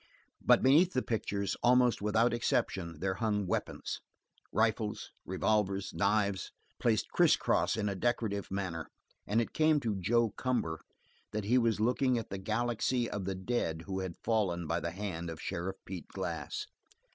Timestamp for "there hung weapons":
3.01-4.01